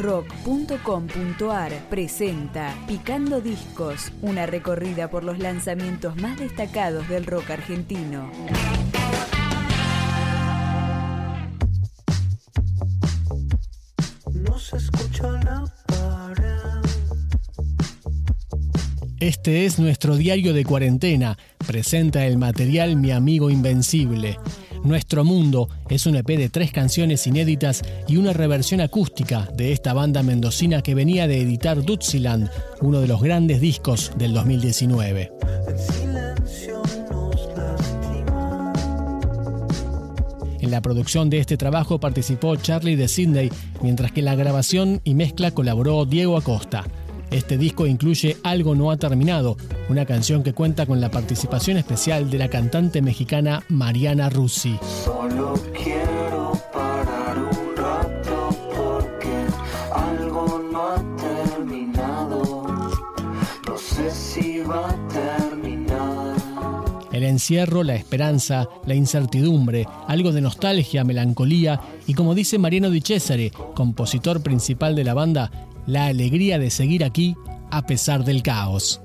[0.00, 8.30] rock.com.ar presenta Picando Discos, una recorrida por los lanzamientos más destacados del rock argentino.
[14.32, 16.90] No se escucha la pared.
[19.20, 21.36] Este es nuestro diario de cuarentena.
[21.66, 24.38] Presenta el material Mi Amigo Invencible.
[24.82, 29.92] Nuestro Mundo es un EP de tres canciones inéditas y una reversión acústica de esta
[29.92, 32.50] banda mendocina que venía de editar Dutziland,
[32.80, 35.32] uno de los grandes discos del 2019.
[35.68, 38.72] El silencio nos lastima.
[40.60, 43.50] En la producción de este trabajo participó Charlie de Sydney,
[43.82, 46.84] mientras que en la grabación y mezcla colaboró Diego Acosta.
[47.30, 49.56] Este disco incluye Algo no ha terminado,
[49.88, 54.78] una canción que cuenta con la participación especial de la cantante mexicana Mariana Russi.
[55.04, 59.46] Solo quiero parar un rato porque
[59.92, 62.66] algo no ha terminado.
[63.68, 66.34] No sé si va a terminar.
[67.12, 73.00] El encierro, la esperanza, la incertidumbre, algo de nostalgia, melancolía y como dice Mariano Di
[73.00, 75.50] Cesare, compositor principal de la banda,
[75.90, 77.34] la alegría de seguir aquí
[77.70, 79.00] a pesar del caos.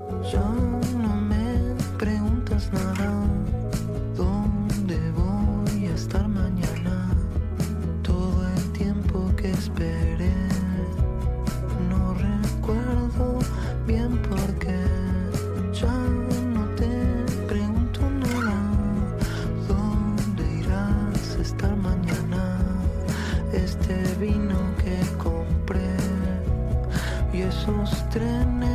[27.66, 28.75] Esos trenes